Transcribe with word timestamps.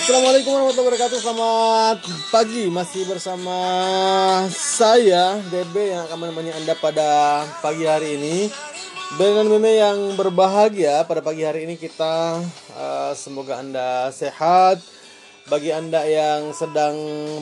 Assalamualaikum 0.00 0.56
warahmatullahi 0.56 0.96
wabarakatuh. 0.96 1.18
Selamat 1.20 1.98
pagi. 2.32 2.72
Masih 2.72 3.04
bersama 3.04 3.58
saya 4.48 5.36
DB 5.52 5.92
yang 5.92 6.08
akan 6.08 6.24
menemani 6.24 6.56
Anda 6.56 6.72
pada 6.72 7.44
pagi 7.60 7.84
hari 7.84 8.16
ini. 8.16 8.48
Dengan 9.20 9.44
meme 9.44 9.76
yang 9.76 10.14
berbahagia 10.16 11.04
Pada 11.04 11.20
pagi 11.20 11.42
hari 11.42 11.66
ini 11.66 11.74
kita 11.74 12.40
eh, 12.72 13.12
Semoga 13.12 13.60
Anda 13.60 14.08
sehat 14.08 14.80
bagi 15.48 15.72
anda 15.72 16.04
yang 16.04 16.52
sedang 16.52 16.96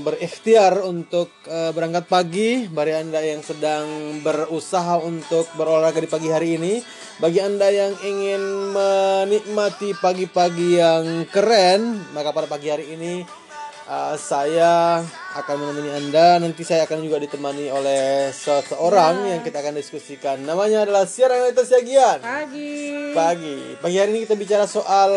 berikhtiar 0.06 0.78
untuk 0.86 1.32
eh, 1.50 1.74
berangkat 1.74 2.06
pagi, 2.06 2.70
bagi 2.70 2.94
anda 2.94 3.18
yang 3.18 3.42
sedang 3.42 4.20
berusaha 4.22 5.02
untuk 5.02 5.50
berolahraga 5.58 5.98
di 5.98 6.10
pagi 6.10 6.28
hari 6.30 6.48
ini, 6.60 6.78
bagi 7.18 7.42
anda 7.42 7.66
yang 7.66 7.98
ingin 8.04 8.42
menikmati 8.70 9.98
pagi-pagi 9.98 10.78
yang 10.78 11.26
keren, 11.26 12.12
maka 12.14 12.30
pada 12.30 12.46
pagi 12.46 12.70
hari 12.70 12.94
ini 12.94 13.26
eh, 13.90 14.14
saya 14.14 15.02
akan 15.38 15.54
menemani 15.62 15.90
anda. 15.94 16.42
Nanti 16.42 16.66
saya 16.66 16.84
akan 16.84 16.98
juga 17.06 17.22
ditemani 17.22 17.70
oleh 17.70 18.34
seseorang 18.34 19.30
yang 19.30 19.40
kita 19.46 19.62
akan 19.62 19.78
diskusikan. 19.78 20.42
Namanya 20.42 20.82
adalah 20.82 21.06
Siaran 21.06 21.46
Realitas 21.46 21.70
Yagian 21.70 22.18
Pagi. 22.18 23.14
pagi. 23.14 23.56
Pagi 23.78 23.96
hari 23.96 24.10
ini 24.14 24.20
kita 24.26 24.34
bicara 24.34 24.66
soal 24.66 25.10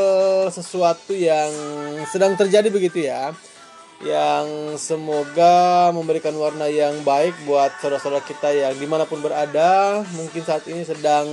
sesuatu 0.54 1.18
yang 1.18 1.50
sedang 2.10 2.38
terjadi 2.38 2.70
begitu 2.70 3.10
ya. 3.10 3.34
Yang 4.02 4.82
semoga 4.82 5.94
memberikan 5.94 6.34
warna 6.34 6.66
yang 6.66 7.06
baik 7.06 7.38
buat 7.46 7.70
saudara-saudara 7.82 8.26
kita 8.26 8.50
yang 8.50 8.74
di 8.78 8.88
mana 8.90 9.06
pun 9.06 9.22
berada. 9.22 10.02
Mungkin 10.18 10.42
saat 10.42 10.66
ini 10.66 10.82
sedang 10.86 11.30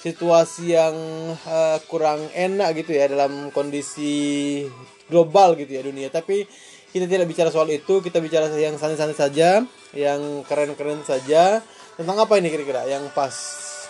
situasi 0.00 0.74
yang 0.74 0.94
eh, 1.34 1.78
kurang 1.86 2.30
enak 2.34 2.82
gitu 2.82 2.96
ya 2.96 3.06
dalam 3.06 3.54
kondisi 3.54 4.66
global 5.06 5.54
gitu 5.54 5.70
ya 5.70 5.82
dunia. 5.86 6.10
Tapi 6.10 6.46
kita 6.90 7.06
tidak 7.06 7.26
bicara 7.30 7.50
soal 7.54 7.70
itu, 7.70 8.02
kita 8.02 8.18
bicara 8.18 8.50
yang 8.58 8.74
santai-santai 8.74 9.14
saja, 9.14 9.62
yang 9.94 10.42
keren-keren 10.46 11.02
saja. 11.06 11.62
Tentang 11.94 12.16
apa 12.18 12.38
ini 12.38 12.50
kira-kira 12.50 12.86
yang 12.90 13.06
pas? 13.14 13.34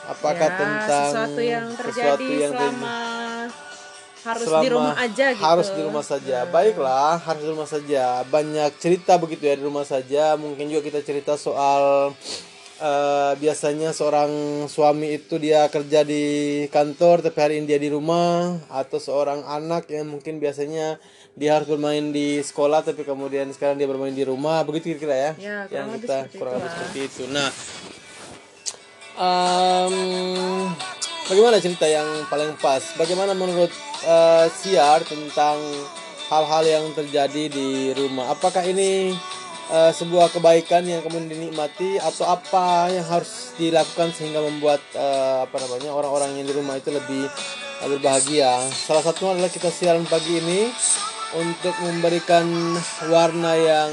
Apakah 0.08 0.48
Ya, 0.48 0.56
tentang 0.56 1.10
sesuatu 1.12 1.42
yang 1.44 1.66
terjadi 1.76 2.16
sesuatu 2.16 2.24
yang 2.24 2.52
selama 2.56 2.96
harus 4.20 4.44
selama 4.44 4.64
di 4.64 4.68
rumah 4.72 4.94
aja 4.96 5.26
gitu. 5.32 5.44
Harus 5.44 5.68
di 5.72 5.80
rumah 5.84 6.04
saja. 6.04 6.38
Baiklah, 6.48 7.16
harus 7.20 7.42
di 7.44 7.50
rumah 7.52 7.68
saja. 7.68 8.04
Banyak 8.28 8.70
cerita 8.80 9.12
begitu 9.16 9.48
ya 9.48 9.54
di 9.56 9.64
rumah 9.64 9.86
saja. 9.88 10.36
Mungkin 10.36 10.68
juga 10.68 10.82
kita 10.88 11.00
cerita 11.04 11.36
soal 11.40 12.12
eh, 12.80 13.32
biasanya 13.36 13.92
seorang 13.92 14.64
suami 14.68 15.20
itu 15.20 15.36
dia 15.36 15.68
kerja 15.68 16.04
di 16.04 16.24
kantor 16.72 17.20
tapi 17.24 17.38
hari 17.40 17.54
ini 17.60 17.68
dia 17.68 17.80
di 17.80 17.92
rumah 17.92 18.56
atau 18.72 18.96
seorang 18.96 19.44
anak 19.44 19.88
yang 19.92 20.08
mungkin 20.08 20.40
biasanya 20.40 20.96
dia 21.38 21.56
harus 21.56 21.68
bermain 21.70 22.10
di 22.10 22.42
sekolah 22.42 22.82
tapi 22.82 23.06
kemudian 23.06 23.48
sekarang 23.54 23.78
dia 23.78 23.86
bermain 23.86 24.12
di 24.12 24.26
rumah 24.26 24.66
begitu 24.66 24.94
kira-kira 24.94 25.14
ya, 25.14 25.32
Ya, 25.38 25.56
kurang 25.66 25.70
yang 25.70 25.86
lebih 25.94 26.08
kita 26.08 26.18
kurang 26.36 26.52
lebih 26.58 26.70
seperti 26.70 27.00
itu 27.06 27.22
nah 27.30 27.50
Em, 29.20 29.94
bagaimana 31.28 31.60
cerita 31.60 31.84
yang 31.84 32.08
paling 32.32 32.56
pas? 32.56 32.80
Bagaimana 32.96 33.36
menurut 33.36 33.68
eh, 34.00 34.46
Siar 34.48 35.04
tentang 35.04 35.60
hal-hal 36.32 36.64
yang 36.64 36.84
terjadi 36.96 37.52
di 37.52 37.92
rumah? 37.92 38.32
Apakah 38.32 38.64
ini 38.64 39.12
eh, 39.68 39.92
sebuah 39.92 40.32
kebaikan 40.32 40.88
yang 40.88 41.04
kemudian 41.04 41.28
dinikmati 41.36 42.00
atau 42.00 42.32
apa 42.32 42.88
yang 42.88 43.04
harus 43.04 43.52
dilakukan 43.60 44.08
sehingga 44.16 44.40
membuat 44.40 44.80
eh, 44.96 45.44
apa 45.44 45.56
namanya 45.68 45.92
orang-orang 45.92 46.40
yang 46.40 46.48
di 46.48 46.54
rumah 46.56 46.80
itu 46.80 46.88
lebih 46.88 47.28
eh, 47.84 47.88
berbahagia? 47.92 48.56
Salah 48.72 49.04
satunya 49.04 49.36
adalah 49.36 49.52
kita 49.52 49.68
siaran 49.68 50.08
pagi 50.08 50.40
ini 50.40 50.72
untuk 51.36 51.74
memberikan 51.86 52.46
warna 53.06 53.54
yang 53.54 53.92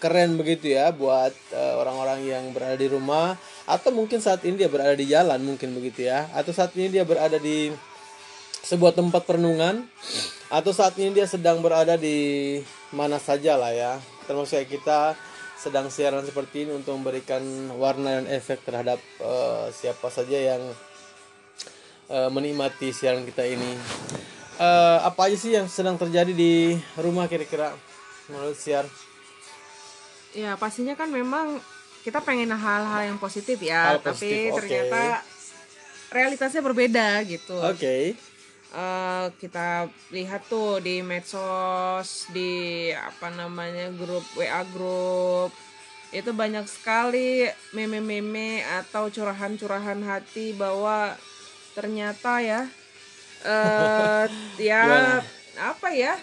keren 0.00 0.40
begitu 0.40 0.72
ya 0.72 0.88
buat 0.88 1.34
eh, 1.52 1.74
orang-orang 1.76 2.24
yang 2.24 2.44
berada 2.56 2.76
di 2.80 2.88
rumah. 2.88 3.36
Atau 3.68 3.92
mungkin 3.92 4.24
saat 4.24 4.40
ini 4.48 4.64
dia 4.64 4.72
berada 4.72 4.96
di 4.96 5.04
jalan 5.04 5.40
mungkin 5.44 5.76
begitu 5.76 6.08
ya. 6.08 6.28
Atau 6.32 6.56
saat 6.56 6.72
ini 6.80 6.88
dia 6.88 7.04
berada 7.04 7.36
di 7.36 7.68
sebuah 8.64 8.96
tempat 8.96 9.28
perenungan. 9.28 9.84
Atau 10.48 10.72
saat 10.72 10.96
ini 10.96 11.12
dia 11.12 11.28
sedang 11.28 11.60
berada 11.60 12.00
di 12.00 12.58
mana 12.96 13.20
saja 13.20 13.60
lah 13.60 13.72
ya. 13.74 14.00
Termasuk 14.24 14.64
kita 14.64 15.12
sedang 15.58 15.90
siaran 15.92 16.22
seperti 16.24 16.64
ini 16.64 16.72
untuk 16.78 16.94
memberikan 16.96 17.42
warna 17.76 18.22
dan 18.22 18.26
efek 18.30 18.64
terhadap 18.64 19.02
eh, 19.20 19.66
siapa 19.76 20.08
saja 20.08 20.56
yang 20.56 20.62
eh, 22.08 22.30
menikmati 22.32 22.94
siaran 22.94 23.28
kita 23.28 23.44
ini 23.44 23.76
Eh, 24.58 24.98
apa 25.06 25.30
aja 25.30 25.38
sih 25.38 25.54
yang 25.54 25.70
sedang 25.70 25.94
terjadi 25.94 26.34
di 26.34 26.74
rumah 26.98 27.30
kira-kira 27.30 27.70
menurut 28.26 28.58
siar? 28.58 28.90
Ya 30.34 30.58
pastinya 30.58 30.98
kan 30.98 31.06
memang 31.14 31.62
kita 32.02 32.18
pengen 32.18 32.50
hal-hal 32.50 33.06
yang 33.06 33.18
positif 33.22 33.62
ya, 33.62 33.94
Hal 33.94 34.02
tapi 34.02 34.50
positif, 34.50 34.50
ternyata 34.58 35.22
realitasnya 36.10 36.62
berbeda 36.66 37.22
gitu. 37.22 37.54
oke. 37.54 38.18
Eh, 38.68 39.26
kita 39.38 39.86
lihat 40.10 40.50
tuh 40.50 40.82
di 40.82 41.06
medsos, 41.06 42.26
di 42.34 42.90
apa 42.90 43.30
namanya 43.30 43.94
grup 43.94 44.26
WA 44.34 44.66
grup 44.74 45.54
itu 46.10 46.34
banyak 46.34 46.66
sekali 46.66 47.46
meme-meme 47.70 48.66
atau 48.82 49.06
curahan-curahan 49.06 50.02
hati 50.02 50.50
bahwa 50.56 51.14
ternyata 51.78 52.42
ya 52.42 52.66
eh 53.46 54.24
ya 54.58 54.82
Gimana? 54.82 55.14
apa 55.58 55.88
ya 55.90 56.14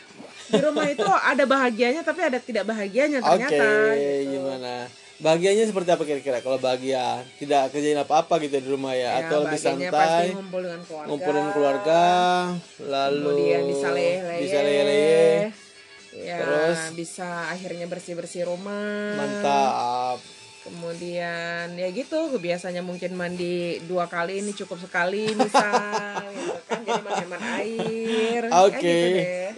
di 0.45 0.59
rumah 0.61 0.85
itu 0.87 1.03
ada 1.03 1.43
bahagianya 1.43 2.01
tapi 2.05 2.21
ada 2.21 2.39
tidak 2.39 2.63
bahagianya 2.69 3.19
Oke, 3.19 3.27
ternyata 3.27 3.65
gitu. 3.97 4.31
gimana? 4.37 4.73
Bahagianya 5.15 5.63
seperti 5.63 5.89
apa 5.95 6.03
kira-kira? 6.03 6.43
Kalau 6.43 6.59
bahagia, 6.59 7.23
tidak 7.39 7.71
kerjain 7.71 7.95
apa-apa 7.95 8.35
gitu 8.43 8.59
di 8.59 8.67
rumah 8.67 8.91
ya, 8.91 9.15
Ya, 9.15 9.31
atau 9.31 9.47
lebih 9.47 9.59
santai, 9.63 10.35
ngumpul 10.35 10.59
dengan 10.59 10.83
keluarga 10.83 11.07
ngumpulin 11.07 11.47
keluarga, 11.55 12.03
lalu 12.83 13.23
kemudian 13.23 13.61
bisa 13.63 13.87
leleh 13.95 14.39
bisa 14.43 14.59
leleh, 14.59 15.35
ya 16.19 16.35
Terus? 16.43 16.79
bisa 16.99 17.27
akhirnya 17.47 17.87
bersih 17.87 18.13
bersih 18.19 18.43
rumah 18.43 19.15
mantap. 19.15 20.19
Kemudian 20.65 21.77
ya 21.77 21.87
gitu 21.93 22.33
biasanya 22.41 22.81
mungkin 22.81 23.13
mandi 23.13 23.77
dua 23.85 24.09
kali 24.09 24.41
ini 24.41 24.49
cukup 24.57 24.81
sekali 24.81 25.29
misal 25.37 26.25
gitu 26.41 26.57
kan 26.65 26.81
jadi 26.81 27.37
air 27.61 28.41
Oke, 28.49 28.73
Kayak 28.81 28.97
gitu 28.97 29.09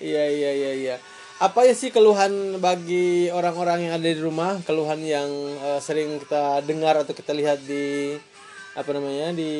iya 0.03 0.25
iya 0.28 0.51
iya 0.51 0.72
iya. 0.75 0.96
Apa 1.38 1.69
ya 1.69 1.78
sih 1.78 1.94
keluhan 1.94 2.57
bagi 2.57 3.29
orang-orang 3.29 3.88
yang 3.88 3.94
ada 4.01 4.09
di 4.09 4.17
rumah? 4.17 4.57
Keluhan 4.66 5.00
yang 5.06 5.29
eh, 5.62 5.79
sering 5.79 6.17
kita 6.17 6.66
dengar 6.66 6.97
atau 6.97 7.13
kita 7.13 7.31
lihat 7.31 7.62
di 7.62 8.17
apa 8.73 8.90
namanya 8.94 9.38
di 9.38 9.53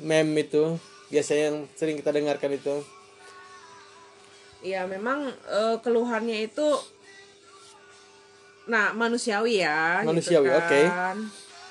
meme 0.00 0.44
itu, 0.44 0.76
biasanya 1.08 1.42
yang 1.52 1.58
sering 1.76 1.96
kita 2.00 2.12
dengarkan 2.12 2.54
itu. 2.54 2.76
ya 4.58 4.84
memang 4.90 5.30
eh, 5.30 5.76
keluhannya 5.80 6.50
itu 6.50 6.66
nah 8.68 8.92
manusiawi 8.92 9.58
ya 9.58 10.04
Manusiawi, 10.04 10.44
gitu 10.44 10.54
oke. 10.54 10.82
kan. 10.84 11.16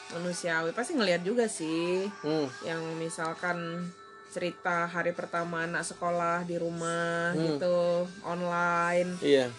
manusiawi 0.09 0.69
pasti 0.71 0.91
ngelihat 0.93 1.21
juga 1.21 1.45
sih 1.45 2.09
Hmm. 2.19 2.49
yang 2.63 2.81
misalkan 2.97 3.85
cerita 4.27 4.85
hari 4.85 5.11
pertama 5.11 5.63
anak 5.63 5.83
sekolah 5.83 6.41
di 6.41 6.55
rumah 6.55 7.31
Hmm. 7.31 7.43
gitu 7.47 7.77
online 8.23 9.13
Iya. 9.19 9.53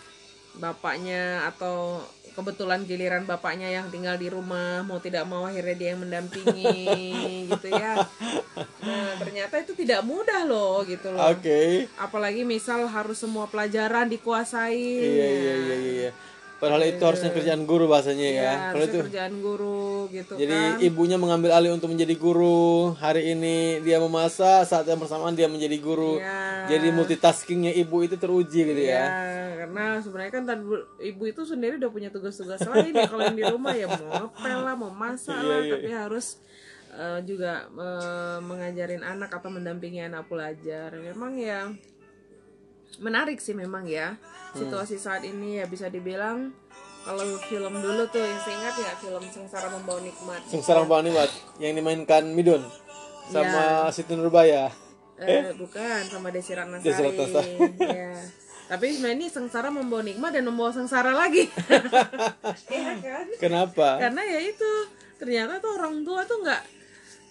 bapaknya 0.55 1.47
atau 1.47 2.03
kebetulan 2.31 2.83
giliran 2.83 3.23
bapaknya 3.25 3.67
yang 3.69 3.87
tinggal 3.89 4.15
di 4.15 4.27
rumah 4.27 4.83
mau 4.83 4.99
tidak 4.99 5.23
mau 5.25 5.43
akhirnya 5.43 5.75
dia 5.75 5.89
yang 5.89 6.03
mendampingi 6.03 6.87
gitu 7.51 7.69
ya 7.69 7.99
nah 8.81 9.11
ternyata 9.17 9.59
itu 9.59 9.75
tidak 9.75 10.03
mudah 10.03 10.43
loh 10.45 10.83
gitu 10.83 11.11
loh 11.11 11.23
Oke. 11.29 11.87
apalagi 11.97 12.43
misal 12.43 12.87
harus 12.87 13.17
semua 13.17 13.47
pelajaran 13.47 14.07
dikuasai 14.07 14.79
Iya 14.99 15.29
iya 15.29 15.55
iya 15.57 15.77
iya. 15.79 16.11
Padahal 16.59 16.83
itu 16.91 16.99
harusnya 17.07 17.31
kerjaan 17.31 17.63
guru 17.71 17.87
bahasanya 17.87 18.27
ya. 18.27 18.43
ya, 18.43 18.55
Kalau 18.75 18.85
itu 18.91 18.99
kerjaan 19.07 19.35
guru 19.39 20.11
gitu 20.11 20.33
jadi 20.35 20.59
kan 20.59 20.83
ibunya 20.83 21.15
mengambil 21.15 21.55
alih 21.55 21.71
untuk 21.71 21.87
menjadi 21.95 22.19
guru. 22.19 22.99
Hari 22.99 23.31
ini 23.31 23.79
dia 23.87 24.03
memasak, 24.03 24.67
saat 24.67 24.83
yang 24.91 24.99
bersamaan 24.99 25.39
dia 25.39 25.47
menjadi 25.47 25.79
guru. 25.79 26.19
Iya. 26.19 26.67
Jadi 26.67 26.89
multitaskingnya 26.91 27.73
ibu 27.79 28.03
itu 28.03 28.19
teruji 28.19 28.61
gitu 28.67 28.83
Ya, 28.83 28.91
ya. 28.91 29.07
karena 29.63 30.03
sebenarnya 30.03 30.33
kan 30.35 30.45
tadi 30.51 30.63
ibu 31.07 31.23
itu 31.25 31.43
sendiri 31.47 31.79
udah 31.79 31.91
punya 31.95 32.11
tugas-tugas 32.11 32.59
lain 32.67 32.91
ya 32.91 33.07
kalau 33.07 33.23
yang 33.23 33.39
di 33.39 33.45
rumah 33.47 33.75
ya 33.79 33.87
mau 33.87 34.27
ngepel 34.27 34.59
lah, 34.67 34.75
mau 34.75 34.91
masak 34.91 35.39
lah, 35.39 35.63
Iya, 35.63 35.67
iya. 35.67 35.73
tapi 35.79 35.91
harus 35.95 36.27
eh, 36.91 37.21
juga 37.23 37.71
eh, 37.71 38.39
mengajarin 38.43 39.07
anak 39.07 39.31
atau 39.31 39.47
mendampingi 39.47 40.11
anak 40.11 40.27
belajar. 40.27 40.91
Memang 40.99 41.39
ya 41.39 41.71
menarik 42.99 43.39
sih 43.39 43.53
memang 43.53 43.85
ya 43.85 44.15
Hmm. 44.49 44.65
situasi 44.65 44.97
saat 44.97 45.21
ini 45.23 45.61
ya 45.61 45.69
bisa 45.69 45.87
dibilang 45.87 46.49
kalau 47.05 47.21
film 47.45 47.75
dulu 47.75 48.09
tuh 48.09 48.19
yang 48.19 48.41
saya 48.41 48.57
ingat 48.59 48.75
ya 48.77 48.93
film 48.97 49.25
Sengsara 49.25 49.69
Membawa 49.69 50.01
Nikmat. 50.01 50.41
Sengsara 50.45 50.83
Bang 50.83 51.05
Niwat 51.05 51.29
yang 51.57 51.73
dimainkan 51.73 52.25
Midun 52.29 52.65
sama 53.27 53.89
Siti 53.89 54.13
Nurbaya. 54.13 54.73
Eh, 55.17 55.53
bukan 55.53 56.01
sama 56.07 56.29
Desi 56.29 56.53
Ratnasari. 56.53 56.85
Desi 56.87 57.01
Ratnasari. 57.03 57.53
ya. 57.83 58.13
Tapi 58.69 58.85
sebenarnya 58.91 59.17
ini 59.17 59.29
sengsara 59.29 59.69
membawa 59.69 60.01
nikmat 60.01 60.31
dan 60.31 60.45
membawa 60.45 60.69
sengsara 60.71 61.13
lagi. 61.13 61.45
Iya 62.73 62.95
kan? 63.01 63.27
Kenapa? 63.37 63.97
Karena 63.97 64.23
ya 64.23 64.41
itu 64.41 64.71
ternyata 65.17 65.59
tuh 65.59 65.77
orang 65.77 66.05
tua 66.05 66.25
tuh 66.25 66.41
nggak 66.41 66.63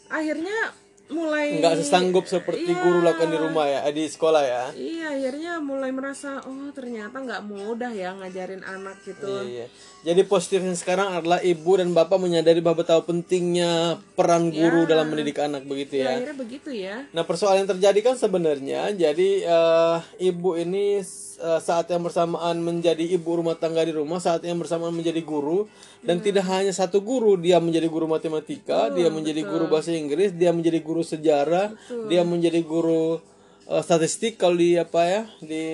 akhirnya 0.07 0.57
mulai 1.07 1.59
Nggak 1.59 1.79
sesanggup 1.79 2.25
seperti 2.25 2.67
Iya. 2.67 2.79
guru 2.79 2.99
lakukan 2.99 3.29
di 3.29 3.37
rumah 3.37 3.63
ya, 3.63 3.79
eh, 3.83 3.93
di 3.93 4.03
sekolah 4.03 4.43
ya. 4.43 4.63
Iya, 4.71 5.05
akhirnya 5.09 5.53
mulai 5.57 5.89
merasa 5.89 6.43
oh 6.43 6.67
ternyata 6.69 7.15
nggak 7.17 7.41
mudah 7.43 7.91
ya 7.91 8.11
ngajarin 8.13 8.59
anak 8.59 8.99
gitu. 9.01 9.23
Iya, 9.23 9.41
iya. 9.47 9.65
Jadi 10.03 10.21
positifnya 10.23 10.71
sekarang 10.71 11.11
adalah 11.13 11.39
ibu 11.39 11.71
dan 11.73 11.91
bapak 11.91 12.15
menyadari 12.17 12.59
bahwa 12.59 12.79
betapa 12.79 13.03
pentingnya 13.03 13.97
peran 14.13 14.49
guru 14.49 14.83
dalam 14.83 15.07
mendidik 15.07 15.37
anak 15.37 15.63
begitu 15.63 15.97
Ya, 15.97 16.03
ya. 16.03 16.09
akhirnya 16.15 16.35
begitu 16.35 16.69
ya. 16.69 16.95
Nah 17.11 17.23
persoalan 17.23 17.63
yang 17.63 17.71
terjadi 17.71 17.99
kan 18.01 18.15
sebenarnya 18.15 18.91
jadi 18.93 19.29
eh, 19.43 19.97
ibu 20.21 20.55
ini 20.55 21.01
eh, 21.35 21.59
saat 21.59 21.87
yang 21.87 22.01
bersamaan 22.01 22.59
menjadi 22.59 23.03
ibu 23.09 23.29
rumah 23.35 23.55
tangga 23.55 23.81
di 23.81 23.91
rumah, 23.91 24.17
saat 24.17 24.41
yang 24.41 24.57
bersamaan 24.57 24.91
menjadi 24.91 25.19
guru 25.21 25.67
dan 25.99 26.21
tidak 26.21 26.45
hanya 26.45 26.71
satu 26.71 27.01
guru, 27.01 27.35
dia 27.35 27.57
menjadi 27.57 27.85
guru 27.85 28.05
matematika, 28.05 28.87
dia 28.89 29.09
menjadi 29.09 29.41
guru 29.43 29.65
bahasa 29.65 29.91
Inggris, 29.91 30.29
dia 30.31 30.53
menjadi 30.53 30.77
guru 30.79 30.96
sejarah, 31.01 31.73
dia 32.07 32.21
menjadi 32.23 32.61
guru 32.61 33.19
eh, 33.67 33.81
statistik 33.83 34.37
kalau 34.37 34.57
di 34.57 34.77
apa 34.77 35.01
ya 35.05 35.21
di 35.43 35.65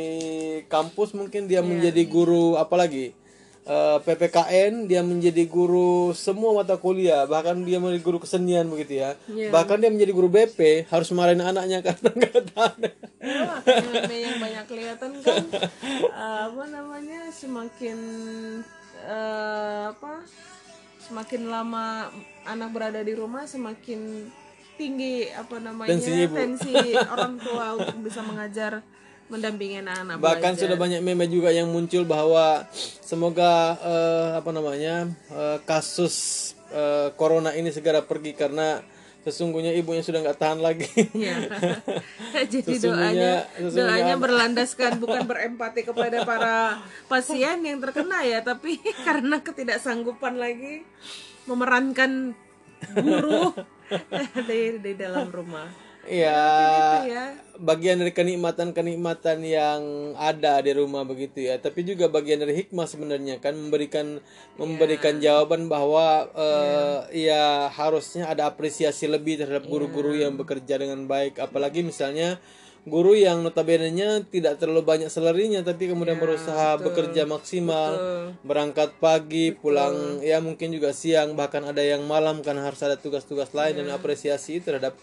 kampus 0.71 1.13
mungkin 1.13 1.45
dia 1.45 1.61
menjadi 1.63 2.03
guru 2.07 2.55
apa 2.55 2.75
lagi 2.79 3.13
Eh, 3.63 3.97
PPKN 4.03 4.91
dia 4.91 4.99
menjadi 4.99 5.47
guru 5.47 6.11
semua 6.11 6.51
mata 6.51 6.75
kuliah 6.75 7.23
bahkan 7.23 7.55
dia 7.63 7.79
menjadi 7.79 8.03
guru 8.03 8.19
kesenian 8.19 8.67
begitu 8.67 8.99
ya. 8.99 9.15
Iya. 9.31 9.55
bahkan 9.55 9.79
dia 9.79 9.87
menjadi 9.87 10.11
guru 10.11 10.27
BP 10.27 10.91
harus 10.91 11.07
marahin 11.15 11.39
anaknya 11.39 11.79
karena 11.79 12.11
nggak 12.19 12.43
tahan 12.51 12.91
Ya, 13.23 13.55
makanya 13.63 14.17
yang 14.19 14.35
banyak 14.43 14.65
kelihatan 14.67 15.11
kan 15.23 15.43
eh, 16.11 16.39
apa 16.51 16.63
namanya 16.67 17.31
semakin 17.31 17.97
eh, 19.07 19.81
apa 19.95 20.27
semakin 21.07 21.41
lama 21.47 22.11
anak 22.43 22.67
berada 22.75 22.99
di 22.99 23.15
rumah 23.15 23.47
semakin 23.47 24.27
tinggi 24.75 25.15
apa 25.29 25.55
namanya 25.57 25.89
Tensi 25.89 26.25
tensi 26.27 26.73
orang 26.97 27.37
tua 27.37 27.75
untuk 27.75 27.97
bisa 28.01 28.21
mengajar 28.21 28.81
mendampingi 29.25 29.79
anak-anak 29.79 30.15
bahkan 30.17 30.51
belajar. 30.51 30.61
sudah 30.61 30.77
banyak 30.77 30.99
meme 30.99 31.25
juga 31.25 31.49
yang 31.49 31.65
muncul 31.65 32.03
bahwa 32.03 32.67
semoga 32.99 33.51
eh, 33.79 34.29
apa 34.35 34.49
namanya 34.49 34.95
eh, 35.29 35.57
kasus 35.63 36.15
eh, 36.69 37.09
corona 37.13 37.51
ini 37.51 37.69
segera 37.69 38.01
pergi 38.01 38.33
karena 38.33 38.83
sesungguhnya 39.23 39.71
ibunya 39.71 40.03
sudah 40.03 40.19
nggak 40.19 40.35
tahan 40.35 40.59
lagi 40.59 40.83
Ya. 41.15 41.39
Jadi 42.51 42.75
Sesungguhnya- 42.75 42.83
doanya 42.83 43.33
sesungguhnya 43.55 43.87
doanya 43.95 44.15
berlandaskan 44.19 44.91
bukan 45.03 45.23
berempati 45.23 45.81
kepada 45.81 46.17
para 46.23 46.55
pasien 47.07 47.63
yang 47.63 47.79
terkena 47.79 48.19
ya, 48.21 48.43
tapi 48.43 48.75
karena 49.01 49.39
ketidaksanggupan 49.39 50.35
lagi 50.35 50.83
memerankan 51.45 52.35
guru 52.91 53.55
di, 54.49 54.59
di 54.83 54.91
dalam 54.97 55.31
rumah. 55.31 55.67
ya 56.03 56.99
ya. 57.07 57.31
bagian 57.63 57.95
dari 57.95 58.11
kenikmatan-kenikmatan 58.11 59.39
yang 59.39 60.11
ada 60.19 60.59
di 60.59 60.75
rumah 60.75 61.07
begitu 61.07 61.47
ya. 61.47 61.55
Tapi 61.63 61.87
juga 61.87 62.11
bagian 62.11 62.43
dari 62.43 62.59
hikmah 62.59 62.83
sebenarnya 62.83 63.39
kan 63.39 63.55
memberikan 63.55 64.19
memberikan 64.59 65.23
jawaban 65.23 65.71
bahwa 65.71 66.27
eh, 66.35 67.23
ya 67.23 67.71
harusnya 67.71 68.27
ada 68.27 68.51
apresiasi 68.51 69.07
lebih 69.07 69.39
terhadap 69.39 69.63
guru-guru 69.63 70.11
yang 70.11 70.35
bekerja 70.35 70.75
dengan 70.75 71.07
baik. 71.07 71.39
Apalagi 71.39 71.87
misalnya 71.87 72.35
guru 72.83 73.15
yang 73.15 73.39
notabene-nya 73.47 74.27
tidak 74.27 74.59
terlalu 74.59 74.83
banyak 74.83 75.07
salarinya 75.07 75.63
tapi 75.63 75.87
kemudian 75.87 76.19
berusaha 76.19 76.75
bekerja 76.83 77.23
maksimal 77.23 77.95
berangkat 78.43 78.91
pagi 78.99 79.55
pulang 79.55 80.19
ya 80.19 80.43
mungkin 80.43 80.75
juga 80.75 80.91
siang 80.91 81.39
bahkan 81.39 81.63
ada 81.63 81.79
yang 81.79 82.03
malam 82.03 82.43
karena 82.43 82.67
harus 82.67 82.83
ada 82.83 82.99
tugas-tugas 82.99 83.55
lain 83.55 83.79
dan 83.79 83.87
apresiasi 83.95 84.59
terhadap 84.59 84.99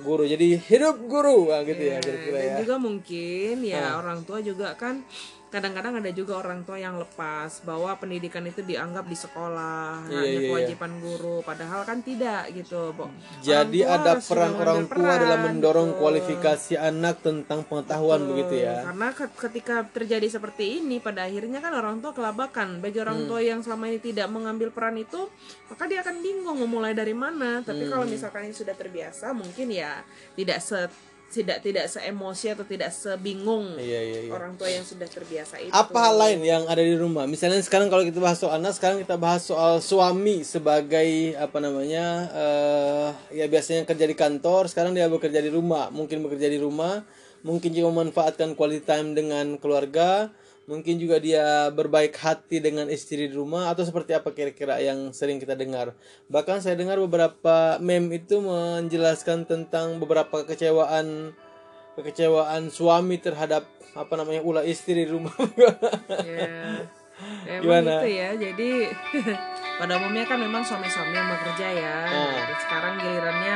guru. 0.00 0.24
Jadi 0.24 0.56
hidup 0.56 0.96
guru. 1.04 1.52
Wah, 1.52 1.62
gitu 1.64 1.80
ya 1.80 2.00
kira-kira 2.00 2.38
ya. 2.40 2.56
Dan 2.56 2.64
juga 2.64 2.76
mungkin 2.80 3.54
ya 3.64 3.96
orang 3.96 4.24
tua 4.24 4.40
juga 4.40 4.74
kan 4.74 5.04
kadang-kadang 5.52 6.00
ada 6.00 6.10
juga 6.10 6.40
orang 6.40 6.64
tua 6.64 6.74
yang 6.76 6.96
lepas 6.96 7.60
bahwa 7.62 7.92
pendidikan 7.94 8.40
itu 8.42 8.60
dianggap 8.60 9.04
di 9.04 9.14
sekolah 9.14 10.02
Iya, 10.02 10.16
hanya 10.16 10.24
iya, 10.24 10.32
iya. 10.32 10.48
kewajiban 10.48 10.92
guru 10.98 11.36
padahal 11.42 11.84
kan 11.84 12.00
tidak 12.00 12.48
gitu 12.50 12.90
Bo. 12.90 13.12
Jadi 13.38 13.84
Orang 13.84 14.00
ada 14.00 14.12
peran 14.18 14.52
orang 14.54 14.80
tua 14.82 14.96
peran, 14.96 15.18
dalam 15.20 15.40
mendorong 15.46 15.88
betul. 15.90 16.00
kualifikasi 16.00 16.74
anak 16.74 17.20
tentang 17.20 17.60
pengetahuan 17.62 18.24
begitu 18.24 18.54
ya. 18.58 18.80
Karena 18.82 19.08
ke- 19.10 19.34
ketika 19.38 19.76
terjadi 19.86 20.26
seperti 20.26 20.80
ini 20.80 20.98
pada 20.98 21.22
akhirnya 21.22 21.60
kan 21.60 21.72
orang 21.72 22.00
tua 22.00 22.10
kelabakan. 22.10 22.80
Bagi 22.80 22.96
Hmm. 22.96 23.04
orang 23.04 23.18
tua 23.26 23.40
yang 23.40 23.60
selama 23.60 23.86
ini 23.86 24.00
tidak 24.00 24.26
mengambil 24.26 24.70
peran 24.70 24.96
itu, 24.96 25.28
maka 25.68 25.84
dia 25.84 26.00
akan 26.00 26.16
bingung 26.18 26.56
mau 26.56 26.70
mulai 26.72 26.92
dari 26.92 27.12
mana. 27.12 27.60
Tapi 27.60 27.86
kalau 27.86 28.02
Hmm. 28.02 28.12
misalkan 28.12 28.46
ini 28.46 28.54
sudah 28.54 28.72
terbiasa, 28.72 29.30
mungkin 29.32 29.68
ya 29.68 30.00
tidak 30.32 30.58
se 30.58 30.88
tidak 31.32 31.64
tidak 31.64 31.88
seemosi 31.88 32.52
atau 32.52 32.68
tidak 32.68 32.92
sebingung 32.92 33.80
Iya 33.80 34.00
iya 34.04 34.18
iya. 34.28 34.30
orang 34.30 34.52
tua 34.60 34.68
yang 34.68 34.84
sudah 34.84 35.08
terbiasa 35.08 35.56
itu. 35.64 35.72
Apa 35.72 36.12
hal 36.12 36.20
lain 36.20 36.40
yang 36.44 36.68
ada 36.68 36.84
di 36.84 36.92
rumah? 36.92 37.24
Misalnya 37.24 37.56
sekarang 37.64 37.88
kalau 37.88 38.04
kita 38.04 38.20
bahas 38.20 38.36
soal 38.36 38.60
anak, 38.60 38.76
sekarang 38.76 39.00
kita 39.00 39.16
bahas 39.16 39.48
soal 39.48 39.80
suami 39.80 40.44
sebagai 40.44 41.32
apa 41.40 41.56
namanya? 41.58 42.28
eh 42.32 43.08
ya 43.40 43.48
biasanya 43.48 43.88
kerja 43.88 44.04
di 44.04 44.12
kantor, 44.12 44.68
sekarang 44.68 44.92
dia 44.92 45.08
bekerja 45.08 45.40
di 45.40 45.48
rumah. 45.48 45.88
Mungkin 45.88 46.20
bekerja 46.20 46.52
di 46.52 46.60
rumah, 46.60 47.00
mungkin 47.40 47.72
juga 47.72 47.88
memanfaatkan 47.88 48.52
quality 48.52 48.84
time 48.84 49.16
dengan 49.16 49.56
keluarga, 49.56 50.28
mungkin 50.70 50.94
juga 50.98 51.18
dia 51.18 51.68
berbaik 51.74 52.14
hati 52.18 52.62
dengan 52.62 52.86
istri 52.86 53.26
di 53.26 53.34
rumah 53.34 53.70
atau 53.74 53.82
seperti 53.82 54.14
apa 54.14 54.30
kira-kira 54.30 54.78
yang 54.78 55.10
sering 55.10 55.42
kita 55.42 55.58
dengar. 55.58 55.94
Bahkan 56.30 56.62
saya 56.62 56.78
dengar 56.78 57.02
beberapa 57.02 57.78
meme 57.82 58.22
itu 58.22 58.38
menjelaskan 58.38 59.44
tentang 59.46 59.98
beberapa 59.98 60.46
kekecewaan 60.46 61.34
kekecewaan 61.98 62.72
suami 62.72 63.20
terhadap 63.20 63.68
apa 63.92 64.14
namanya 64.16 64.40
ulah 64.40 64.64
istri 64.64 65.04
di 65.04 65.06
rumah. 65.10 65.34
Ya. 66.22 66.88
Emang 67.46 67.62
Gimana? 67.86 68.02
itu 68.02 68.08
ya. 68.18 68.28
Jadi 68.34 68.70
pada 69.78 69.92
umumnya 70.00 70.24
kan 70.26 70.38
memang 70.42 70.62
suami-suami 70.64 71.14
yang 71.14 71.28
bekerja 71.30 71.68
ya. 71.70 71.96
Ah. 72.08 72.30
Jadi 72.34 72.54
sekarang 72.66 72.94
gilirannya 72.98 73.54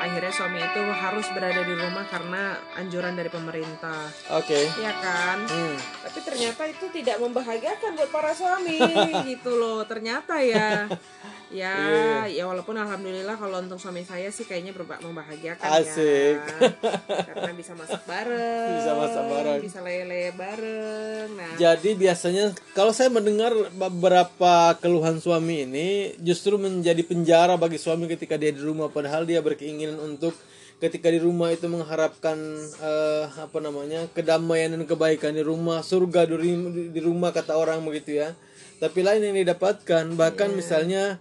akhirnya 0.00 0.32
suami 0.32 0.58
itu 0.64 0.80
harus 0.80 1.28
berada 1.36 1.60
di 1.60 1.74
rumah 1.76 2.08
karena 2.08 2.56
anjuran 2.80 3.12
dari 3.12 3.28
pemerintah. 3.28 4.08
Oke. 4.32 4.64
Iya 4.80 4.92
kan? 4.96 5.44
Hmm. 5.44 5.76
Tapi 6.08 6.18
ternyata 6.24 6.62
itu 6.64 6.88
tidak 6.88 7.20
membahagiakan 7.20 8.00
buat 8.00 8.10
para 8.10 8.32
suami 8.32 8.80
gitu 9.36 9.60
loh. 9.60 9.84
Ternyata 9.84 10.40
ya. 10.40 10.88
Ya, 11.50 12.30
ya 12.30 12.46
walaupun 12.46 12.78
alhamdulillah 12.78 13.34
kalau 13.34 13.58
untuk 13.58 13.82
suami 13.82 14.06
saya 14.06 14.30
sih 14.30 14.46
kayaknya 14.46 14.70
membahagiakan 15.02 15.66
Asik. 15.66 16.38
ya. 16.38 16.70
Karena 17.34 17.52
bisa 17.58 17.74
masak 17.74 18.06
bareng. 18.06 18.70
Bisa 18.78 18.92
masak 18.94 19.24
bareng. 19.26 19.58
Bisa 19.58 19.78
lele 19.82 20.30
bareng. 20.30 21.26
Nah, 21.34 21.58
Jadi 21.58 21.98
biasanya 21.98 22.54
kalau 22.70 22.94
saya 22.94 23.10
mendengar 23.10 23.50
beberapa 23.74 24.78
keluhan 24.78 25.18
suami 25.18 25.66
ini 25.66 25.88
justru 26.22 26.54
menjadi 26.54 27.02
penjara 27.02 27.58
bagi 27.58 27.82
suami 27.82 28.06
ketika 28.06 28.38
dia 28.38 28.54
di 28.54 28.62
rumah 28.62 28.86
padahal 28.86 29.26
dia 29.26 29.42
berkeinginan 29.42 29.98
untuk 29.98 30.38
ketika 30.80 31.12
di 31.12 31.20
rumah 31.20 31.52
itu 31.52 31.68
mengharapkan 31.68 32.38
eh, 32.80 33.26
apa 33.26 33.58
namanya 33.60 34.08
kedamaian 34.16 34.72
dan 34.72 34.86
kebaikan 34.88 35.36
di 35.36 35.44
rumah 35.44 35.84
surga 35.84 36.24
di, 36.24 36.56
di 36.88 37.00
rumah 37.04 37.34
kata 37.34 37.52
orang 37.52 37.84
begitu 37.84 38.22
ya 38.22 38.32
tapi 38.80 39.04
lain 39.04 39.20
yang 39.22 39.36
didapatkan 39.36 40.04
bahkan 40.16 40.50
misalnya 40.56 41.20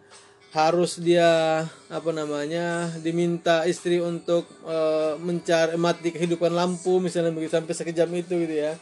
harus 0.49 0.97
dia 0.97 1.61
apa 1.93 2.09
namanya 2.09 2.89
diminta 3.05 3.69
istri 3.69 4.01
untuk 4.01 4.49
eh, 4.65 5.13
mencari 5.21 5.77
mati 5.77 6.09
kehidupan 6.09 6.49
lampu 6.49 6.97
misalnya 6.97 7.29
begitu 7.29 7.53
sampai 7.53 7.75
sekejam 7.77 8.09
itu 8.17 8.33
gitu 8.33 8.55
ya. 8.57 8.73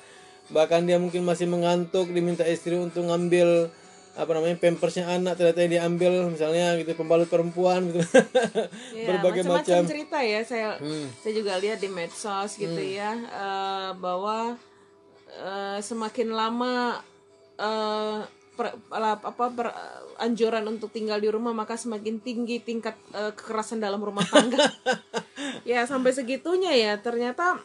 Bahkan 0.48 0.88
dia 0.88 0.96
mungkin 0.96 1.28
masih 1.28 1.44
mengantuk 1.52 2.08
diminta 2.08 2.48
istri 2.48 2.80
untuk 2.80 3.04
ngambil 3.04 3.68
apa 4.18 4.32
namanya 4.34 4.58
pampersnya 4.58 5.06
anak 5.06 5.38
ternyata 5.38 5.62
yang 5.62 5.74
diambil 5.78 6.32
misalnya 6.32 6.74
gitu 6.80 6.96
pembalut 6.96 7.28
perempuan 7.28 7.92
gitu. 7.92 8.00
Ya, 8.96 9.06
berbagai 9.12 9.44
macam. 9.44 9.84
cerita 9.84 10.24
ya 10.24 10.42
saya 10.48 10.80
Hmm. 10.80 11.12
saya 11.20 11.34
juga 11.36 11.60
lihat 11.60 11.84
di 11.84 11.90
medsos 11.92 12.56
gitu 12.56 12.80
ya 12.80 13.12
eh, 13.28 13.90
bahwa 14.00 14.56
eh, 15.36 15.78
semakin 15.84 16.32
lama 16.32 17.04
eh, 17.60 18.37
per- 18.58 18.74
apa 18.90 19.46
per- 19.54 19.78
anjuran 20.18 20.66
untuk 20.66 20.90
tinggal 20.90 21.22
di 21.22 21.30
rumah 21.30 21.54
maka 21.54 21.78
semakin 21.78 22.18
tinggi 22.18 22.58
tingkat 22.58 22.98
eh, 23.14 23.32
kekerasan 23.38 23.78
dalam 23.78 24.02
rumah 24.02 24.26
tangga. 24.26 24.58
Ya 25.68 25.84
sampai 25.84 26.16
segitunya 26.16 26.72
ya 26.72 26.96
ternyata 27.00 27.60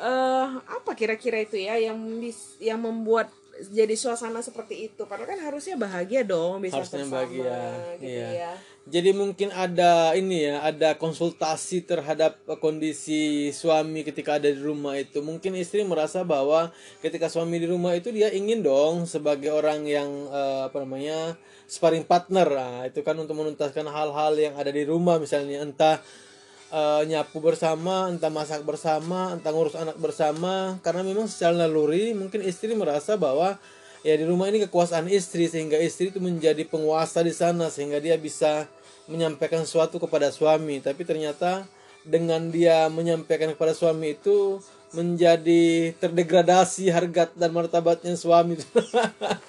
eh 0.00 0.48
apa 0.64 0.96
kira-kira 0.96 1.44
itu 1.44 1.60
ya 1.60 1.76
yang 1.76 1.98
bis- 2.20 2.56
yang 2.56 2.80
membuat 2.80 3.28
jadi 3.70 3.94
suasana 3.98 4.38
seperti 4.40 4.90
itu 4.92 5.02
padahal 5.04 5.34
kan 5.34 5.40
harusnya 5.42 5.74
bahagia 5.74 6.22
dong 6.22 6.62
bisa 6.62 6.78
Harusnya 6.78 7.02
bersama 7.02 7.14
bahagia, 7.22 7.60
gitu 7.98 8.06
iya. 8.06 8.28
ya 8.32 8.52
Jadi 8.88 9.12
mungkin 9.12 9.52
ada 9.52 10.16
ini 10.16 10.48
ya, 10.48 10.64
ada 10.64 10.96
konsultasi 10.96 11.84
terhadap 11.84 12.40
kondisi 12.56 13.52
suami 13.52 14.00
ketika 14.00 14.40
ada 14.40 14.48
di 14.48 14.56
rumah 14.56 14.96
itu. 14.96 15.20
Mungkin 15.20 15.52
istri 15.60 15.84
merasa 15.84 16.24
bahwa 16.24 16.72
ketika 17.04 17.28
suami 17.28 17.60
di 17.60 17.68
rumah 17.68 17.92
itu 17.92 18.08
dia 18.08 18.32
ingin 18.32 18.64
dong 18.64 19.04
sebagai 19.04 19.52
orang 19.52 19.84
yang 19.84 20.08
eh, 20.32 20.72
apa 20.72 20.80
namanya 20.80 21.36
sparring 21.68 22.08
partner. 22.08 22.48
Nah, 22.48 22.88
itu 22.88 23.04
kan 23.04 23.12
untuk 23.20 23.36
menuntaskan 23.36 23.84
hal-hal 23.92 24.32
yang 24.40 24.56
ada 24.56 24.72
di 24.72 24.88
rumah 24.88 25.20
misalnya 25.20 25.60
entah 25.60 26.00
eh, 26.72 27.02
nyapu 27.08 27.40
bersama, 27.40 28.08
entah 28.08 28.32
masak 28.32 28.64
bersama, 28.64 29.32
entah 29.36 29.52
ngurus 29.52 29.76
anak 29.76 29.96
bersama. 30.00 30.76
Karena 30.84 31.02
memang 31.04 31.26
secara 31.26 31.54
naluri 31.66 32.12
mungkin 32.12 32.44
istri 32.44 32.72
merasa 32.76 33.16
bahwa 33.16 33.60
ya 34.06 34.14
di 34.14 34.24
rumah 34.24 34.46
ini 34.50 34.62
kekuasaan 34.66 35.10
istri 35.10 35.50
sehingga 35.50 35.78
istri 35.78 36.14
itu 36.14 36.22
menjadi 36.22 36.62
penguasa 36.68 37.22
di 37.24 37.34
sana 37.34 37.66
sehingga 37.68 37.98
dia 37.98 38.14
bisa 38.14 38.70
menyampaikan 39.10 39.64
sesuatu 39.64 39.98
kepada 39.98 40.30
suami 40.30 40.78
tapi 40.78 41.02
ternyata 41.02 41.66
dengan 42.06 42.52
dia 42.52 42.86
menyampaikan 42.92 43.52
kepada 43.56 43.74
suami 43.74 44.14
itu 44.14 44.62
menjadi 44.88 45.92
terdegradasi 46.00 46.88
harga 46.88 47.28
dan 47.36 47.52
martabatnya 47.52 48.16
suami. 48.16 48.56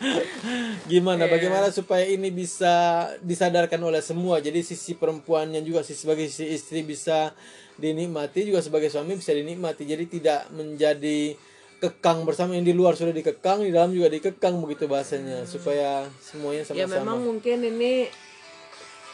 Gimana? 0.91 1.31
Bagaimana 1.31 1.72
supaya 1.72 2.03
ini 2.03 2.27
bisa 2.27 3.08
disadarkan 3.24 3.79
oleh 3.79 4.03
semua? 4.03 4.43
Jadi 4.43 4.60
sisi 4.67 5.00
perempuannya 5.00 5.63
juga 5.63 5.79
sisi 5.79 6.03
sebagai 6.03 6.27
sisi 6.27 6.51
istri 6.51 6.84
bisa 6.84 7.31
dinikmati 7.79 8.51
juga 8.51 8.60
sebagai 8.60 8.91
suami 8.91 9.15
bisa 9.15 9.31
dinikmati. 9.31 9.88
Jadi 9.88 10.05
tidak 10.12 10.51
menjadi 10.51 11.39
kekang 11.79 12.27
bersama. 12.27 12.60
Yang 12.60 12.67
di 12.72 12.75
luar 12.75 12.93
sudah 13.00 13.15
dikekang 13.15 13.63
di 13.63 13.72
dalam 13.72 13.96
juga 13.96 14.12
dikekang 14.12 14.60
begitu 14.60 14.91
bahasanya. 14.91 15.48
Supaya 15.48 16.03
semuanya 16.19 16.67
ya 16.67 16.84
sama-sama. 16.84 16.96
memang 17.00 17.17
mungkin 17.24 17.63
ini 17.63 18.12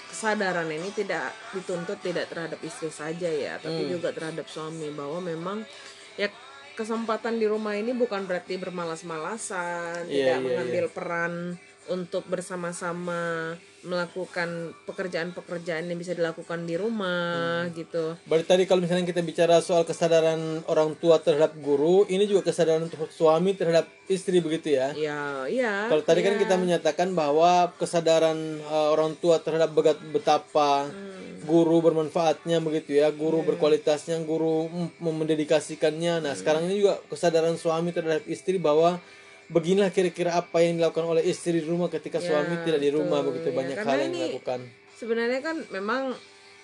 kesadaran 0.09 0.71
ini 0.71 0.89
tidak 0.95 1.35
dituntut 1.51 1.99
tidak 1.99 2.31
terhadap 2.31 2.55
istri 2.63 2.87
saja 2.87 3.27
ya 3.27 3.59
Hmm. 3.59 3.67
tapi 3.67 3.81
juga 3.91 4.15
terhadap 4.15 4.47
suami 4.47 4.87
bahwa 4.95 5.19
memang 5.19 5.67
ya 6.15 6.27
kesempatan 6.73 7.35
di 7.35 7.45
rumah 7.45 7.73
ini 7.73 7.91
bukan 7.91 8.23
berarti 8.23 8.57
bermalas-malasan 8.57 10.03
Iya, 10.05 10.09
tidak 10.09 10.33
iya, 10.33 10.43
mengambil 10.43 10.85
peran 10.87 11.33
untuk 11.85 12.25
bersama-sama 12.25 13.53
melakukan 13.85 14.73
pekerjaan-pekerjaan 14.83 15.85
yang 15.85 15.95
bisa 15.95 16.11
dilakukan 16.11 16.65
di 16.65 16.73
Hmm. 16.73 16.81
rumah 16.81 17.69
gitu 17.71 18.17
Berarti 18.25 18.45
tadi 18.47 18.63
kalau 18.65 18.81
misalnya 18.81 19.05
kita 19.05 19.21
bicara 19.21 19.61
soal 19.61 19.85
kesadaran 19.85 20.65
orang 20.65 20.97
tua 20.97 21.21
terhadap 21.21 21.53
guru, 21.55 22.01
ini 22.07 22.25
juga 22.25 22.41
kesadaran 22.43 22.81
untuk 22.83 23.05
suami 23.07 23.53
terhadap 23.53 23.85
istri 24.07 24.41
begitu 24.41 24.73
ya. 24.73 24.89
ya 24.91 25.45
iya 25.45 25.85
Kalau 25.85 26.01
tadi 26.01 26.19
kan 26.19 26.33
iya. 26.33 26.41
kita 26.41 26.55
menyatakan 26.57 27.13
bahwa 27.13 27.69
kesadaran 27.77 28.35
uh, 28.63 28.89
orang 28.89 29.13
tua 29.15 29.37
terhadap 29.37 29.69
begat- 29.69 30.01
betapa 30.09 30.89
guru 31.45 31.79
bermanfaatnya 31.79 32.57
begitu 32.59 32.97
ya, 32.97 33.13
guru 33.13 33.45
berkualitasnya, 33.45 34.17
guru 34.25 34.65
mendedikasikannya. 34.99 36.25
Nah, 36.25 36.33
sekarang 36.33 36.65
ini 36.67 36.81
juga 36.81 36.97
kesadaran 37.07 37.55
suami 37.55 37.93
terhadap 37.93 38.25
istri 38.25 38.57
bahwa 38.57 38.97
beginilah 39.45 39.93
kira-kira 39.93 40.33
apa 40.33 40.65
yang 40.65 40.81
dilakukan 40.81 41.05
oleh 41.05 41.23
istri 41.23 41.61
di 41.61 41.69
rumah 41.69 41.85
ketika 41.93 42.17
suami 42.17 42.65
tidak 42.65 42.81
di 42.81 42.89
rumah 42.89 43.21
betul, 43.21 43.29
begitu 43.37 43.47
ya. 43.47 43.55
banyak 43.55 43.75
Karena 43.77 43.89
hal 43.93 43.99
yang 44.01 44.13
dilakukan. 44.17 44.59
sebenarnya 44.97 45.39
kan 45.45 45.57
memang 45.69 46.01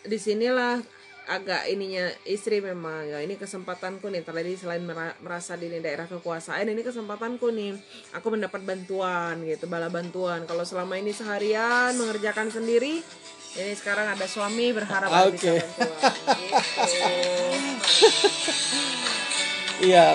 di 0.02 0.18
sinilah 0.18 0.82
agak 1.30 1.70
ininya 1.70 2.10
istri 2.26 2.58
memang 2.66 3.06
ya 3.06 3.22
ini 3.22 3.38
kesempatanku 3.38 4.10
nih 4.10 4.26
tadi 4.26 4.58
selain 4.58 4.82
mera- 4.82 5.14
merasa 5.22 5.54
di 5.54 5.70
daerah 5.70 6.10
kekuasaan 6.10 6.66
ini 6.66 6.82
kesempatanku 6.82 7.54
nih 7.54 7.78
aku 8.18 8.34
mendapat 8.34 8.66
bantuan 8.66 9.46
gitu 9.46 9.70
bala 9.70 9.94
bantuan 9.94 10.50
kalau 10.50 10.66
selama 10.66 10.98
ini 10.98 11.14
seharian 11.14 11.94
mengerjakan 11.94 12.50
sendiri 12.50 13.06
ini 13.52 13.74
sekarang 13.76 14.08
ada 14.08 14.26
suami 14.28 14.72
berharap 14.72 15.12
ada 15.12 15.28
bisa 15.28 15.52
Oke. 15.52 15.60
bantuan 15.60 16.14
gitu. 16.40 16.72
Iya. 19.82 20.14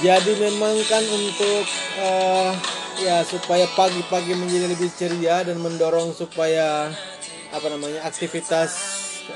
Jadi 0.00 0.32
memang 0.40 0.74
kan 0.88 1.04
untuk 1.04 1.64
eh, 2.00 2.50
ya 3.04 3.20
supaya 3.22 3.68
pagi-pagi 3.76 4.32
menjadi 4.32 4.66
lebih 4.72 4.88
ceria 4.96 5.44
dan 5.44 5.60
mendorong 5.60 6.16
supaya 6.16 6.88
apa 7.52 7.66
namanya 7.68 8.08
aktivitas 8.08 8.70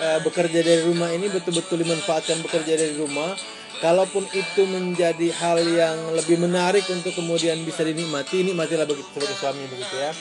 eh, 0.01 0.19
bekerja 0.25 0.65
dari 0.65 0.89
rumah 0.89 1.13
ini 1.13 1.29
betul-betul 1.29 1.85
dimanfaatkan 1.85 2.41
bekerja 2.41 2.81
dari 2.81 2.97
rumah. 2.97 3.37
Kalaupun 3.83 4.23
itu 4.31 4.63
menjadi 4.71 5.35
hal 5.43 5.59
yang 5.59 6.15
lebih 6.15 6.39
menarik 6.39 6.87
untuk 6.87 7.19
kemudian 7.19 7.59
bisa 7.67 7.83
dinikmati, 7.83 8.47
nikmatilah 8.47 8.87
begitu 8.87 9.11
sebagai 9.11 9.35
suami 9.35 9.67
begitu 9.67 9.95
ya. 9.99 10.15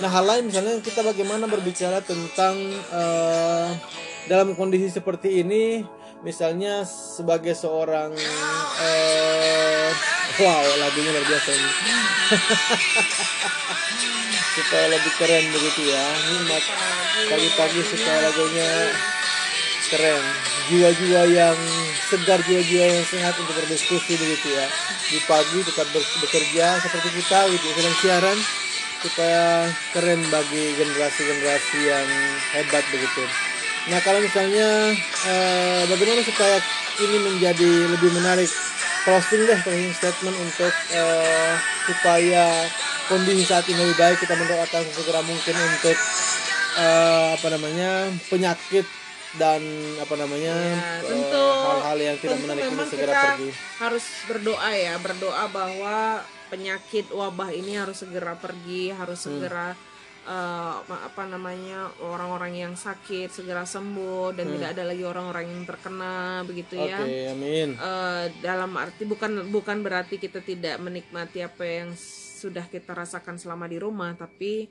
Nah 0.00 0.08
hal 0.08 0.24
lain 0.24 0.48
misalnya 0.48 0.80
kita 0.80 1.04
bagaimana 1.04 1.44
berbicara 1.44 2.00
tentang 2.00 2.56
eh, 2.72 3.68
dalam 4.24 4.56
kondisi 4.56 4.88
seperti 4.88 5.44
ini, 5.44 5.84
misalnya 6.24 6.88
sebagai 6.88 7.52
seorang 7.52 8.16
eh, 8.80 9.90
wow 10.40 10.64
lagunya 10.80 11.12
luar 11.12 11.26
biasa 11.28 11.50
ini. 11.52 11.72
supaya 14.52 14.84
lebih 14.88 15.12
keren 15.20 15.44
begitu 15.52 15.92
ya. 15.92 16.04
Nikmat 16.32 16.64
pagi-pagi 17.28 17.80
supaya 17.84 18.32
lagunya 18.32 18.68
keren. 19.92 20.24
Jiwa-jiwa 20.72 21.22
yang 21.28 21.58
segar, 22.08 22.40
jiwa-jiwa 22.48 22.96
yang 22.96 23.04
sehat 23.04 23.36
untuk 23.36 23.60
berdiskusi 23.60 24.16
begitu 24.16 24.56
ya. 24.56 24.64
Di 25.12 25.20
pagi 25.28 25.60
tetap 25.60 25.84
bekerja 25.92 26.80
seperti 26.80 27.08
kita 27.12 27.52
gitu 27.52 27.66
sedang 27.76 27.96
siaran 28.00 28.61
supaya 29.02 29.66
keren 29.90 30.22
bagi 30.30 30.78
generasi-generasi 30.78 31.78
yang 31.82 32.08
hebat 32.54 32.84
begitu. 32.94 33.22
Nah 33.90 33.98
kalau 34.06 34.22
misalnya 34.22 34.94
eh, 35.26 35.82
bagaimana 35.90 36.22
supaya 36.22 36.62
ini 37.02 37.18
menjadi 37.18 37.70
lebih 37.98 38.10
menarik 38.14 38.46
closing 39.02 39.42
deh 39.42 39.58
closing 39.66 39.90
statement 39.90 40.36
untuk 40.38 40.70
eh, 40.94 41.54
supaya 41.90 42.70
kondisi 43.10 43.42
saat 43.42 43.66
ini 43.66 43.82
lebih 43.82 43.98
baik 43.98 44.22
kita 44.22 44.38
mendoakan 44.38 44.86
segera 44.94 45.20
mungkin 45.26 45.56
untuk 45.58 45.98
eh, 46.78 47.26
apa 47.34 47.46
namanya 47.50 48.06
penyakit 48.30 48.86
dan 49.34 49.62
apa 49.96 50.14
namanya 50.14 50.52
Ya, 50.52 51.00
tentu 51.02 51.40
hal-hal 51.40 51.98
yang 51.98 52.16
tidak 52.16 52.38
menarik 52.38 52.62
ini 52.64 52.84
segera 52.84 53.12
kita 53.12 53.28
pergi. 53.32 53.50
harus 53.78 54.04
berdoa 54.24 54.70
ya 54.70 54.94
berdoa 54.96 55.44
bahwa 55.48 55.96
penyakit 56.46 57.08
wabah 57.10 57.48
ini 57.50 57.72
harus 57.74 57.96
segera 57.98 58.34
pergi 58.34 58.90
harus 58.90 59.16
Hmm. 59.18 59.26
segera 59.32 59.66
eh, 60.22 60.76
ma- 60.80 61.02
apa 61.02 61.22
namanya 61.24 61.90
orang-orang 61.98 62.54
yang 62.56 62.74
sakit 62.76 63.26
segera 63.28 63.64
sembuh 63.64 64.30
dan 64.30 64.52
tidak 64.52 64.68
ada 64.70 64.84
lagi 64.84 65.02
orang-orang 65.02 65.48
yang 65.48 65.62
terkena 65.64 66.14
begitu 66.42 66.76
Hmm. 66.76 66.86
Oke, 66.94 67.08
ya 67.08 67.32
amin. 67.32 67.68
Eh, 67.72 68.24
dalam 68.38 68.70
arti 68.76 69.02
bukan 69.02 69.48
bukan 69.48 69.80
berarti 69.80 70.16
kita 70.16 70.38
tidak 70.40 70.78
menikmati 70.78 71.40
apa 71.40 71.64
yang 71.64 71.90
sudah 72.38 72.66
kita 72.66 72.92
rasakan 72.92 73.34
selama 73.34 73.64
di 73.64 73.78
rumah 73.78 74.12
tapi 74.12 74.68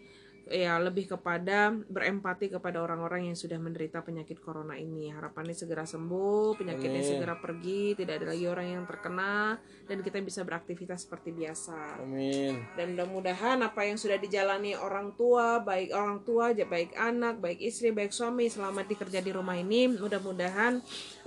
ya 0.49 0.81
lebih 0.81 1.05
kepada 1.05 1.69
berempati 1.85 2.49
kepada 2.49 2.81
orang-orang 2.81 3.29
yang 3.29 3.37
sudah 3.37 3.61
menderita 3.61 4.01
penyakit 4.01 4.41
corona 4.41 4.73
ini 4.73 5.13
harapannya 5.13 5.53
segera 5.53 5.85
sembuh 5.85 6.57
penyakitnya 6.57 7.01
Amin. 7.03 7.11
segera 7.13 7.35
pergi 7.37 7.93
tidak 7.93 8.19
ada 8.19 8.33
lagi 8.33 8.45
orang 8.49 8.67
yang 8.73 8.83
terkena 8.89 9.61
dan 9.85 9.97
kita 10.01 10.17
bisa 10.19 10.41
beraktivitas 10.41 11.05
seperti 11.05 11.29
biasa 11.29 12.01
Amin. 12.01 12.57
dan 12.73 12.97
mudah-mudahan 12.97 13.61
apa 13.61 13.85
yang 13.85 14.01
sudah 14.01 14.17
dijalani 14.17 14.73
orang 14.73 15.13
tua 15.13 15.61
baik 15.61 15.93
orang 15.93 16.25
tua 16.25 16.49
ya 16.51 16.65
baik 16.65 16.97
anak 16.97 17.37
baik 17.37 17.61
istri 17.61 17.93
baik 17.93 18.09
suami 18.09 18.49
selama 18.49 18.81
dikerja 18.81 19.21
di 19.21 19.29
rumah 19.29 19.55
ini 19.55 19.93
mudah-mudahan 19.93 20.81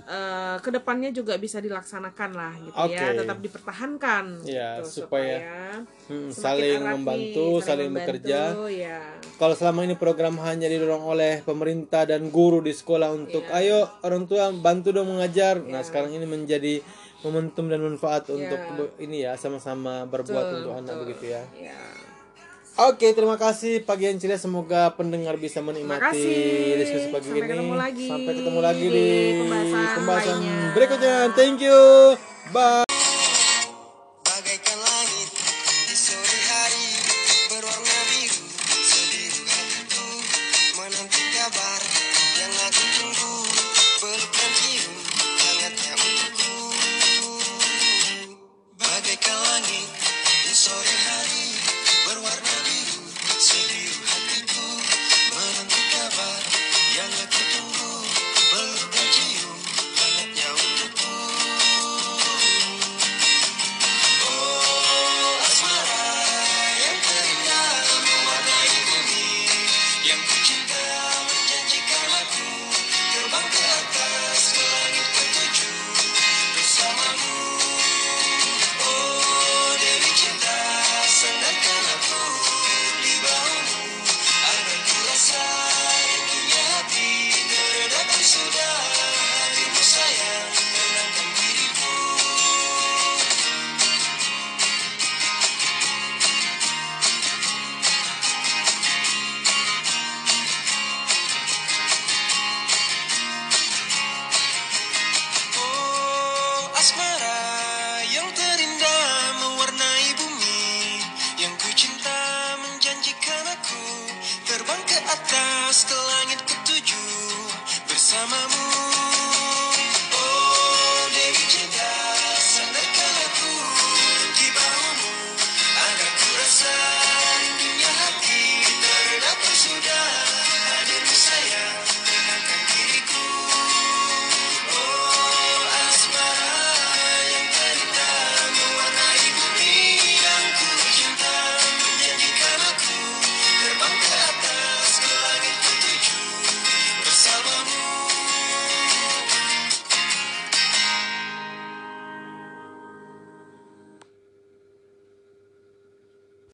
eh, 0.05 0.57
ke 0.59 0.69
depannya 0.69 1.09
juga 1.09 1.39
bisa 1.39 1.57
dilaksanakan 1.57 2.29
lah 2.35 2.53
gitu 2.61 2.77
ya 2.93 3.09
Oke. 3.15 3.19
tetap 3.23 3.37
dipertahankan 3.41 4.25
Ya, 4.45 4.83
gitu, 4.83 5.07
supaya, 5.07 5.39
semakin 5.41 5.93
Hmm, 6.05 6.29
saling 6.29 6.81
membantu, 6.85 7.47
saling, 7.65 7.89
bekerja. 7.89 8.53
membantu, 8.53 8.65
ya 8.69 9.01
Kalau 9.35 9.51
selama 9.51 9.83
ini 9.83 9.93
program 9.93 10.39
hanya 10.39 10.65
didorong 10.65 11.03
oleh 11.03 11.41
pemerintah 11.41 12.03
dan 12.03 12.29
guru 12.29 12.59
di 12.59 12.71
sekolah 12.71 13.11
untuk 13.11 13.43
Iya. 13.43 13.57
ayo 13.57 13.79
orang 14.01 14.23
tua 14.23 14.47
bantu 14.49 14.89
dong 14.89 15.09
mengajar. 15.09 15.59
Nah, 15.59 15.81
sekarang 15.81 16.09
ini 16.09 16.23
menjadi 16.23 16.79
momentum 17.19 17.67
dan 17.67 17.81
manfaat 17.81 18.29
untuk 18.29 18.55
be- 18.73 18.95
ini 18.97 19.21
ya 19.21 19.35
sama-sama 19.35 20.05
berbuat 20.05 20.39
Betul, 20.41 20.57
untuk 20.57 20.73
anak 20.73 20.87
betul. 20.89 21.03
begitu 21.03 21.25
ya. 21.29 21.43
ya 21.53 21.79
Oke, 22.77 23.07
terima 23.09 23.35
kasih 23.35 23.79
pagi 23.81 24.03
yang 24.05 24.15
ceria. 24.15 24.35
Semoga 24.35 24.91
pendengar 24.91 25.35
bisa 25.35 25.59
menikmati 25.59 26.27
diskusi 26.77 27.07
pagi 27.07 27.23
Sampai 27.25 27.39
ini. 27.41 27.47
ketemu 27.49 27.75
lagi 27.75 28.05
Sampai 28.05 28.31
ketemu 28.35 28.59
lagi 28.61 28.83
di 28.83 28.91
di, 28.91 29.07
pembahasan 29.37 29.95
pembahasan 29.95 30.35
lainnya. 30.37 30.59
berikutnya. 30.71 31.15
Thank 31.33 31.59
you. 31.61 31.79
Bye. 32.51 32.84